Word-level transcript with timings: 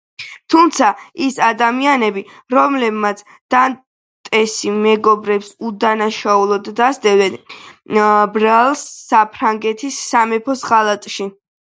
თუმცა 0.51 0.85
ის 1.25 1.35
ადამიანები, 1.47 2.23
რომელთანაც 2.53 3.21
დანტესი 3.55 4.73
მეგობრობს 4.79 5.53
უდანაშაულოდ 5.69 6.71
დასდებენ 6.83 7.39
ბრალს 8.39 8.87
საფრანგეთის 8.99 10.05
სამეფოს 10.11 10.67
ღალატში. 10.73 11.31